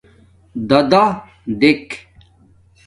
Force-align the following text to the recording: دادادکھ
دادادکھ 0.69 1.93